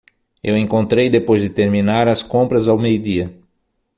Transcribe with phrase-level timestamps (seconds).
[0.43, 3.39] Eu encontrei depois de terminar as compras ao meio-dia.